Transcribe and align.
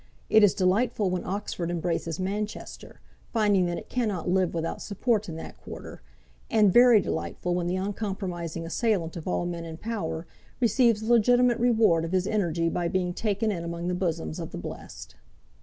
It 0.31 0.41
is 0.43 0.55
delightful 0.55 1.11
when 1.11 1.23
Oxford 1.27 1.69
embraces 1.69 2.19
Manchester, 2.19 3.01
finding 3.31 3.67
that 3.67 3.77
it 3.77 3.87
cannot 3.87 4.27
live 4.27 4.55
without 4.55 4.81
support 4.81 5.29
in 5.29 5.35
that 5.35 5.61
quarter; 5.61 6.01
and 6.49 6.73
very 6.73 6.99
delightful 6.99 7.53
when 7.53 7.67
the 7.67 7.75
uncompromising 7.75 8.65
assailant 8.65 9.15
of 9.15 9.27
all 9.27 9.45
men 9.45 9.63
in 9.63 9.77
power 9.77 10.25
receives 10.59 11.01
the 11.01 11.13
legitimate 11.13 11.59
reward 11.59 12.03
of 12.03 12.13
his 12.13 12.25
energy 12.25 12.67
by 12.67 12.87
being 12.87 13.13
taken 13.13 13.51
in 13.51 13.63
among 13.63 13.89
the 13.89 13.93
bosoms 13.93 14.39
of 14.39 14.49
the 14.49 14.57
blessed. 14.57 15.17